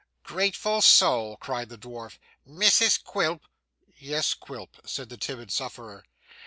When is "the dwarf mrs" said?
1.69-3.03